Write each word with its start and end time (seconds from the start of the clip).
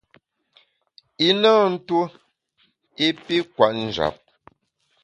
I 1.27 1.29
na 1.41 1.51
ntuo 1.71 2.03
i 3.05 3.07
pi 3.23 3.37
kwet 3.53 3.75
njap. 3.85 4.15